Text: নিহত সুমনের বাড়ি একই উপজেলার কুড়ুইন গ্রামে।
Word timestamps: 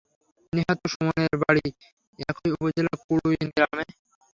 নিহত 0.53 0.81
সুমনের 0.93 1.33
বাড়ি 1.43 1.67
একই 2.29 2.49
উপজেলার 2.55 2.97
কুড়ুইন 3.03 3.47
গ্রামে। 3.55 3.85